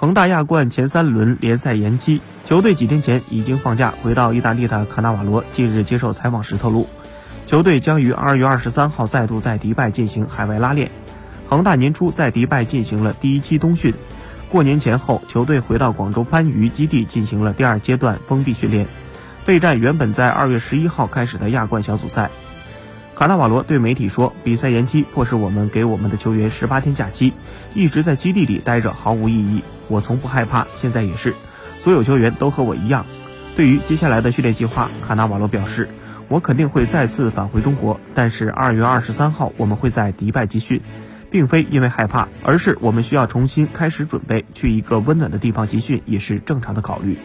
[0.00, 6.88] 恒大亚冠前三轮联赛延期，球队几天前已经放假回到意大利的卡纳瓦罗，近日接受采访时透露，
[7.46, 10.92] 球队将于二月二十三号再度在迪拜进行海外拉练。
[11.48, 13.92] 恒大年初在迪拜进行了第一期冬训，
[14.48, 18.86] 过年前后，球队回到广州番禺基地进行了第二阶段封闭训练，
[19.44, 22.30] 备战原本在二月十一号开始的亚冠小组赛。
[23.16, 27.32] 卡纳瓦罗对媒体说：“比赛延期迫使我们给我们的球员十八天假期，
[27.74, 29.64] 一直在基地里待着毫无意义。
[29.88, 31.34] 我从不害怕，现在也是。
[31.80, 33.06] 所有球员都和我一样。
[33.56, 35.88] 对于接下来的训练计划，卡纳瓦罗表示：
[36.28, 40.80] 我肯定会再次返回中国，但是二月二十三号我们会在迪拜集训，
[41.30, 47.18] 并非因为害怕，而是我们需要重新开始准备，去一个温暖的地方集训也是正常的考虑。”